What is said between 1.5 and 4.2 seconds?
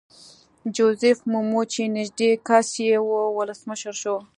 چې نږدې کس یې وو ولسمشر شو.